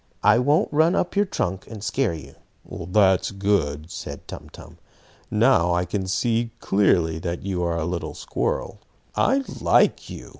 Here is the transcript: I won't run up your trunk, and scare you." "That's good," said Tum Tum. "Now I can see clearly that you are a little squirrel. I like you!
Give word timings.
I 0.23 0.39
won't 0.39 0.73
run 0.73 0.95
up 0.95 1.15
your 1.15 1.25
trunk, 1.27 1.67
and 1.67 1.83
scare 1.83 2.15
you." 2.15 2.33
"That's 2.67 3.29
good," 3.29 3.91
said 3.91 4.27
Tum 4.27 4.49
Tum. 4.49 4.79
"Now 5.29 5.75
I 5.75 5.85
can 5.85 6.07
see 6.07 6.49
clearly 6.59 7.19
that 7.19 7.43
you 7.45 7.61
are 7.61 7.77
a 7.77 7.85
little 7.85 8.15
squirrel. 8.15 8.79
I 9.15 9.43
like 9.59 10.09
you! 10.09 10.29